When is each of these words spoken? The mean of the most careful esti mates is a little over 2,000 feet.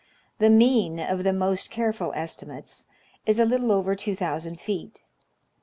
The 0.39 0.49
mean 0.49 0.99
of 0.99 1.23
the 1.23 1.31
most 1.31 1.69
careful 1.69 2.11
esti 2.15 2.47
mates 2.47 2.87
is 3.27 3.39
a 3.39 3.45
little 3.45 3.71
over 3.71 3.95
2,000 3.95 4.59
feet. 4.59 5.03